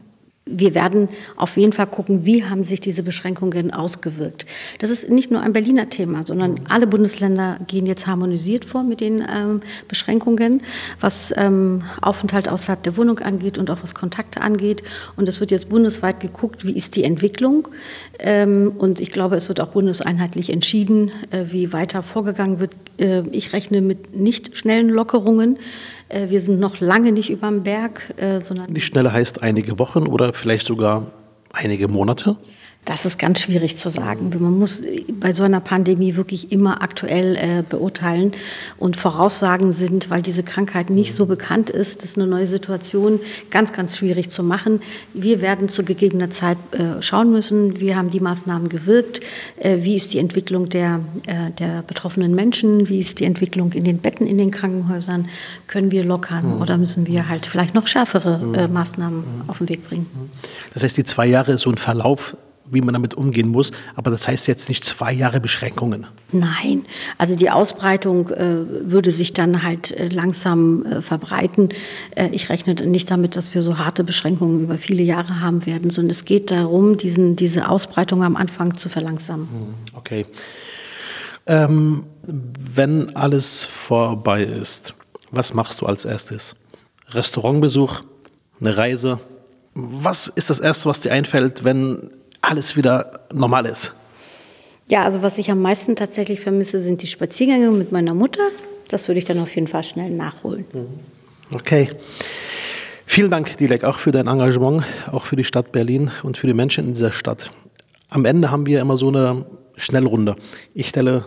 Wir 0.45 0.75
werden 0.75 1.07
auf 1.37 1.55
jeden 1.55 1.71
Fall 1.71 1.87
gucken, 1.87 2.25
wie 2.25 2.43
haben 2.43 2.63
sich 2.63 2.81
diese 2.81 3.01
Beschränkungen 3.01 3.73
ausgewirkt. 3.73 4.45
Das 4.79 4.89
ist 4.89 5.09
nicht 5.09 5.31
nur 5.31 5.39
ein 5.39 5.53
Berliner 5.53 5.89
Thema, 5.89 6.25
sondern 6.25 6.59
alle 6.67 6.85
Bundesländer 6.85 7.59
gehen 7.67 7.85
jetzt 7.85 8.07
harmonisiert 8.07 8.65
vor 8.65 8.83
mit 8.83 8.99
den 8.99 9.21
ähm, 9.21 9.61
Beschränkungen, 9.87 10.61
was 10.99 11.33
ähm, 11.37 11.83
Aufenthalt 12.01 12.49
außerhalb 12.49 12.83
der 12.83 12.97
Wohnung 12.97 13.19
angeht 13.19 13.57
und 13.57 13.71
auch 13.71 13.83
was 13.83 13.95
Kontakte 13.95 14.41
angeht. 14.41 14.83
Und 15.15 15.29
es 15.29 15.39
wird 15.39 15.49
jetzt 15.49 15.69
bundesweit 15.69 16.19
geguckt, 16.19 16.65
wie 16.65 16.75
ist 16.75 16.97
die 16.97 17.05
Entwicklung. 17.05 17.69
Ähm, 18.19 18.73
und 18.77 18.99
ich 18.99 19.13
glaube, 19.13 19.37
es 19.37 19.47
wird 19.47 19.61
auch 19.61 19.69
bundeseinheitlich 19.69 20.51
entschieden, 20.51 21.11
äh, 21.31 21.45
wie 21.51 21.71
weiter 21.71 22.03
vorgegangen 22.03 22.59
wird. 22.59 22.73
Äh, 22.97 23.21
ich 23.31 23.53
rechne 23.53 23.79
mit 23.79 24.13
nicht 24.13 24.57
schnellen 24.57 24.89
Lockerungen. 24.89 25.57
Äh, 26.09 26.29
wir 26.29 26.41
sind 26.41 26.59
noch 26.59 26.79
lange 26.79 27.11
nicht 27.11 27.29
über 27.29 27.47
dem 27.47 27.63
Berg, 27.63 28.13
äh, 28.17 28.41
sondern. 28.41 28.71
Nicht 28.71 28.85
schneller 28.85 29.13
heißt 29.13 29.41
einige 29.41 29.79
Wochen 29.79 30.07
oder 30.07 30.33
vielleicht 30.33 30.67
sogar 30.67 31.11
einige 31.51 31.87
Monate? 31.87 32.37
Das 32.85 33.05
ist 33.05 33.17
ganz 33.17 33.39
schwierig 33.39 33.77
zu 33.77 33.87
sagen. 33.89 34.29
Man 34.39 34.59
muss 34.59 34.83
bei 35.19 35.31
so 35.31 35.43
einer 35.43 35.61
Pandemie 35.61 36.15
wirklich 36.17 36.51
immer 36.51 36.81
aktuell 36.81 37.37
äh, 37.37 37.63
beurteilen 37.67 38.33
und 38.77 38.97
Voraussagen 38.97 39.71
sind, 39.71 40.09
weil 40.09 40.21
diese 40.21 40.43
Krankheit 40.43 40.89
nicht 40.89 41.15
so 41.15 41.25
bekannt 41.25 41.69
ist, 41.69 42.01
das 42.03 42.09
ist 42.09 42.17
eine 42.17 42.27
neue 42.27 42.45
Situation, 42.45 43.21
ganz, 43.49 43.71
ganz 43.71 43.97
schwierig 43.97 44.29
zu 44.29 44.43
machen. 44.43 44.81
Wir 45.13 45.39
werden 45.41 45.69
zu 45.69 45.83
gegebener 45.83 46.29
Zeit 46.29 46.57
äh, 46.71 47.01
schauen 47.01 47.31
müssen, 47.31 47.79
wie 47.79 47.95
haben 47.95 48.09
die 48.09 48.19
Maßnahmen 48.19 48.67
gewirkt, 48.67 49.21
äh, 49.57 49.77
wie 49.81 49.95
ist 49.95 50.13
die 50.13 50.19
Entwicklung 50.19 50.67
der, 50.67 50.99
äh, 51.27 51.51
der 51.57 51.83
betroffenen 51.83 52.35
Menschen, 52.35 52.89
wie 52.89 52.99
ist 52.99 53.21
die 53.21 53.25
Entwicklung 53.25 53.71
in 53.71 53.85
den 53.85 53.99
Betten 53.99 54.27
in 54.27 54.37
den 54.37 54.51
Krankenhäusern, 54.51 55.29
können 55.67 55.91
wir 55.91 56.03
lockern 56.03 56.55
mhm. 56.55 56.61
oder 56.61 56.77
müssen 56.77 57.07
wir 57.07 57.29
halt 57.29 57.45
vielleicht 57.45 57.75
noch 57.75 57.87
schärfere 57.87 58.41
äh, 58.55 58.67
mhm. 58.67 58.73
Maßnahmen 58.73 59.19
mhm. 59.19 59.49
auf 59.49 59.59
den 59.59 59.69
Weg 59.69 59.87
bringen. 59.87 60.07
Das 60.73 60.83
heißt, 60.83 60.97
die 60.97 61.05
zwei 61.05 61.27
Jahre 61.27 61.53
ist 61.53 61.61
so 61.61 61.69
ein 61.69 61.77
Verlauf 61.77 62.35
wie 62.73 62.81
man 62.81 62.93
damit 62.93 63.13
umgehen 63.13 63.49
muss. 63.49 63.71
Aber 63.95 64.11
das 64.11 64.27
heißt 64.27 64.47
jetzt 64.47 64.69
nicht 64.69 64.83
zwei 64.85 65.13
Jahre 65.13 65.39
Beschränkungen. 65.39 66.07
Nein, 66.31 66.85
also 67.17 67.35
die 67.35 67.49
Ausbreitung 67.49 68.29
äh, 68.29 68.91
würde 68.91 69.11
sich 69.11 69.33
dann 69.33 69.63
halt 69.63 69.91
äh, 69.91 70.07
langsam 70.07 70.85
äh, 70.85 71.01
verbreiten. 71.01 71.69
Äh, 72.15 72.29
ich 72.31 72.49
rechne 72.49 72.73
nicht 72.73 73.11
damit, 73.11 73.35
dass 73.35 73.53
wir 73.53 73.61
so 73.61 73.77
harte 73.77 74.03
Beschränkungen 74.03 74.61
über 74.61 74.77
viele 74.77 75.03
Jahre 75.03 75.41
haben 75.41 75.65
werden, 75.65 75.89
sondern 75.89 76.11
es 76.11 76.25
geht 76.25 76.51
darum, 76.51 76.97
diesen, 76.97 77.35
diese 77.35 77.69
Ausbreitung 77.69 78.23
am 78.23 78.35
Anfang 78.35 78.75
zu 78.75 78.89
verlangsamen. 78.89 79.47
Hm, 79.49 79.73
okay. 79.95 80.25
Ähm, 81.45 82.03
wenn 82.23 83.15
alles 83.15 83.65
vorbei 83.65 84.43
ist, 84.43 84.93
was 85.31 85.53
machst 85.53 85.81
du 85.81 85.85
als 85.85 86.05
erstes? 86.05 86.55
Restaurantbesuch, 87.09 88.01
eine 88.59 88.77
Reise? 88.77 89.19
Was 89.73 90.27
ist 90.27 90.49
das 90.49 90.59
Erste, 90.59 90.87
was 90.87 90.99
dir 90.99 91.11
einfällt, 91.11 91.63
wenn 91.63 92.11
alles 92.43 92.75
wieder 92.75 93.21
normal 93.31 93.65
ist? 93.65 93.93
Ja, 94.89 95.03
also 95.03 95.21
was 95.21 95.37
ich 95.37 95.49
am 95.49 95.61
meisten 95.61 95.95
tatsächlich 95.95 96.41
vermisse, 96.41 96.81
sind 96.81 97.01
die 97.01 97.07
Spaziergänge 97.07 97.71
mit 97.71 97.91
meiner 97.91 98.13
Mutter. 98.13 98.43
Das 98.89 99.07
würde 99.07 99.19
ich 99.19 99.25
dann 99.25 99.39
auf 99.39 99.55
jeden 99.55 99.67
Fall 99.67 99.83
schnell 99.83 100.11
nachholen. 100.11 100.65
Mhm. 100.73 101.55
Okay. 101.55 101.89
Vielen 103.05 103.31
Dank, 103.31 103.57
Dilek, 103.57 103.83
auch 103.83 103.97
für 103.97 104.11
dein 104.11 104.27
Engagement, 104.27 104.83
auch 105.11 105.25
für 105.25 105.35
die 105.35 105.43
Stadt 105.43 105.71
Berlin 105.71 106.11
und 106.23 106.37
für 106.37 106.47
die 106.47 106.53
Menschen 106.53 106.85
in 106.85 106.93
dieser 106.93 107.11
Stadt. 107.11 107.51
Am 108.09 108.25
Ende 108.25 108.51
haben 108.51 108.65
wir 108.65 108.81
immer 108.81 108.97
so 108.97 109.07
eine 109.09 109.45
Schnellrunde. 109.75 110.35
Ich 110.73 110.89
stelle 110.89 111.25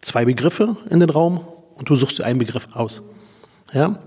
zwei 0.00 0.24
Begriffe 0.24 0.76
in 0.90 1.00
den 1.00 1.10
Raum 1.10 1.40
und 1.74 1.88
du 1.88 1.96
suchst 1.96 2.18
dir 2.18 2.24
einen 2.24 2.38
Begriff 2.38 2.68
aus. 2.72 3.02
Ja? 3.72 3.98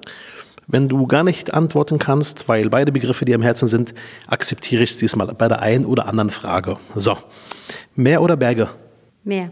Wenn 0.72 0.88
du 0.88 1.08
gar 1.08 1.24
nicht 1.24 1.52
antworten 1.52 1.98
kannst, 1.98 2.48
weil 2.48 2.70
beide 2.70 2.92
Begriffe 2.92 3.26
dir 3.26 3.34
im 3.34 3.42
Herzen 3.42 3.68
sind, 3.68 3.96
akzeptiere 4.28 4.84
ich 4.84 4.92
es 4.92 4.98
diesmal 4.98 5.34
bei 5.34 5.48
der 5.48 5.64
einen 5.64 5.84
oder 5.84 6.06
anderen 6.06 6.30
Frage. 6.30 6.78
So. 6.94 7.18
Meer 7.96 8.22
oder 8.22 8.38
Berge? 8.38 8.70
Meer. 9.24 9.50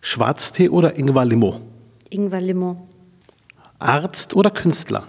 Schwarztee 0.00 0.68
oder 0.68 0.96
Ingwer 0.96 1.24
Limo? 1.24 1.60
Ingwer 2.08 2.40
Limo. 2.40 2.88
Arzt 3.80 4.36
oder 4.36 4.50
Künstler? 4.50 5.08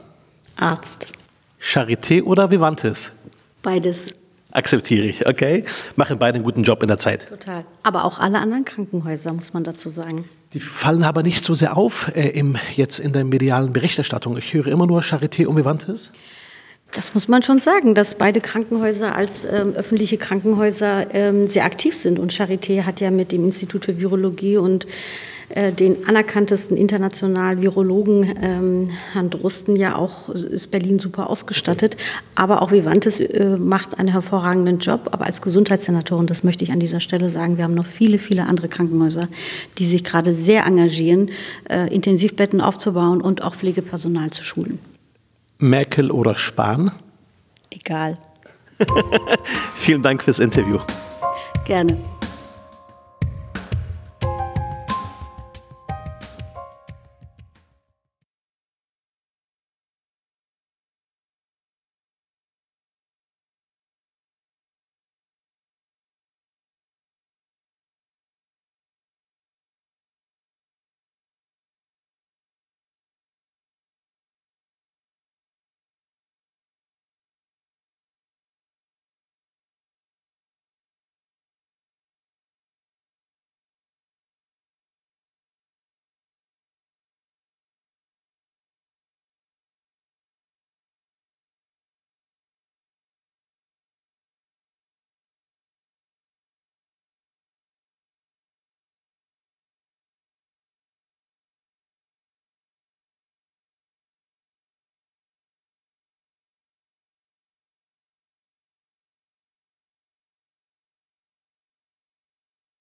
Arzt. 0.56 1.10
Charité 1.62 2.24
oder 2.24 2.50
Vivantes? 2.50 3.12
Beides. 3.62 4.16
Akzeptiere 4.50 5.06
ich, 5.06 5.28
okay? 5.28 5.64
Machen 5.96 6.18
beide 6.18 6.38
einen 6.38 6.44
guten 6.44 6.64
Job 6.64 6.82
in 6.82 6.88
der 6.88 6.98
Zeit. 6.98 7.30
Total. 7.30 7.66
Aber 7.84 8.06
auch 8.06 8.18
alle 8.18 8.40
anderen 8.40 8.66
Krankenhäuser, 8.66 9.32
muss 9.32 9.54
man 9.54 9.64
dazu 9.64 9.90
sagen. 9.90 10.28
Die 10.56 10.62
fallen 10.62 11.04
aber 11.04 11.22
nicht 11.22 11.44
so 11.44 11.54
sehr 11.54 11.76
auf 11.76 12.16
äh, 12.16 12.30
im, 12.30 12.56
jetzt 12.78 13.00
in 13.00 13.12
der 13.12 13.26
medialen 13.26 13.74
Berichterstattung. 13.74 14.38
Ich 14.38 14.54
höre 14.54 14.68
immer 14.68 14.88
nur 14.88 15.02
Charité 15.02 15.48
und 15.48 15.58
Vivantes. 15.58 16.14
Das 16.94 17.14
muss 17.14 17.28
man 17.28 17.44
schon 17.44 17.58
sagen, 17.58 17.94
dass 17.94 18.16
beide 18.16 18.40
Krankenhäuser 18.40 19.18
als 19.18 19.44
ähm, 19.44 19.74
öffentliche 19.74 20.18
Krankenhäuser 20.18 21.14
ähm, 21.14 21.50
sehr 21.50 21.66
aktiv 21.66 21.94
sind. 21.94 22.20
Und 22.20 22.32
Charité 22.32 22.84
hat 22.84 23.02
ja 23.02 23.12
mit 23.12 23.34
dem 23.34 23.44
Institut 23.44 23.84
für 23.84 24.00
Virologie 24.00 24.56
und 24.56 24.88
den 25.78 26.08
anerkanntesten 26.08 26.76
internationalen 26.76 27.62
Virologen, 27.62 28.36
ähm, 28.42 28.90
Herrn 29.14 29.30
Drosten, 29.30 29.76
ja 29.76 29.96
auch 29.96 30.30
ist 30.30 30.72
Berlin 30.72 31.00
super 31.00 31.30
ausgestattet. 31.30 31.98
Aber 32.34 32.62
auch 32.62 32.72
Vivantes 32.72 33.20
äh, 33.20 33.58
macht 33.58 34.00
einen 34.00 34.10
hervorragenden 34.10 34.80
Job. 34.80 35.10
Aber 35.12 35.26
als 35.26 35.42
Gesundheitssenatorin, 35.42 36.28
das 36.28 36.44
möchte 36.44 36.64
ich 36.64 36.72
an 36.72 36.80
dieser 36.80 37.00
Stelle 37.00 37.30
sagen, 37.30 37.58
wir 37.58 37.64
haben 37.64 37.74
noch 37.76 37.86
viele, 37.86 38.18
viele 38.18 38.46
andere 38.46 38.68
Krankenhäuser, 38.68 39.28
die 39.78 39.86
sich 39.86 40.04
gerade 40.04 40.34
sehr 40.34 40.66
engagieren, 40.66 41.30
äh, 41.70 41.94
Intensivbetten 41.94 42.62
aufzubauen 42.62 43.22
und 43.22 43.44
auch 43.44 43.56
Pflegepersonal 43.56 44.32
zu 44.32 44.44
schulen. 44.44 44.80
Merkel 45.60 46.12
oder 46.12 46.36
Spahn? 46.36 46.92
Egal. 47.70 48.18
Vielen 49.76 50.02
Dank 50.02 50.24
fürs 50.24 50.40
Interview. 50.40 50.80
Gerne. 51.66 51.98